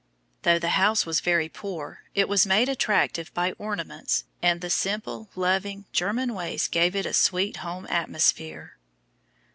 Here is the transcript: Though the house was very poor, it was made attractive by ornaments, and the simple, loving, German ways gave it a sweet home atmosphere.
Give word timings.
Though 0.41 0.57
the 0.57 0.69
house 0.81 1.05
was 1.05 1.19
very 1.19 1.47
poor, 1.47 1.99
it 2.15 2.27
was 2.27 2.43
made 2.47 2.69
attractive 2.69 3.31
by 3.35 3.51
ornaments, 3.59 4.23
and 4.41 4.59
the 4.59 4.71
simple, 4.71 5.29
loving, 5.35 5.85
German 5.91 6.33
ways 6.33 6.67
gave 6.67 6.95
it 6.95 7.05
a 7.05 7.13
sweet 7.13 7.57
home 7.57 7.85
atmosphere. 7.87 8.77